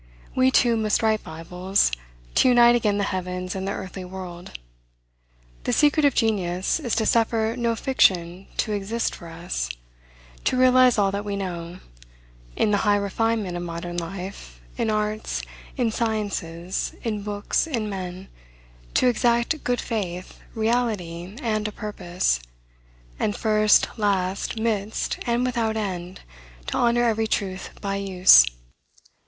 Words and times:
We 0.35 0.49
too 0.49 0.75
must 0.77 1.03
write 1.03 1.23
Bibles, 1.23 1.91
to 2.33 2.47
unite 2.47 2.75
again 2.75 2.97
the 2.97 3.03
heavens 3.13 3.53
and 3.53 3.67
the 3.67 3.71
earthly 3.71 4.03
world. 4.03 4.53
The 5.65 5.71
secret 5.73 6.05
of 6.05 6.15
genius 6.15 6.79
is 6.79 6.95
to 6.95 7.05
suffer 7.05 7.53
no 7.55 7.75
fiction 7.75 8.47
to 8.57 8.71
exist 8.73 9.13
for 9.13 9.27
us; 9.27 9.69
to 10.45 10.57
realize 10.57 10.97
all 10.97 11.11
that 11.11 11.23
we 11.23 11.35
know; 11.35 11.81
in 12.55 12.71
the 12.71 12.77
high 12.79 12.95
refinement 12.95 13.55
of 13.55 13.61
modern 13.61 13.95
life, 13.95 14.59
in 14.75 14.89
arts, 14.89 15.43
in 15.77 15.91
sciences, 15.91 16.95
in 17.03 17.21
books, 17.21 17.67
in 17.67 17.87
men, 17.87 18.27
to 18.95 19.05
exact 19.07 19.63
good 19.63 19.79
faith, 19.79 20.39
reality, 20.55 21.35
and 21.43 21.67
a 21.67 21.71
purpose; 21.71 22.39
and 23.19 23.35
first, 23.35 23.87
last, 23.99 24.57
midst, 24.59 25.19
and 25.27 25.45
without 25.45 25.77
end, 25.77 26.21
to 26.65 26.75
honor 26.77 27.03
every 27.03 27.27
truth 27.27 27.69
by 27.81 27.97
use. 27.97 28.47